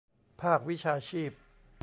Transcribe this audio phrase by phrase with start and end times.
[0.41, 1.31] ภาควิชาชีพ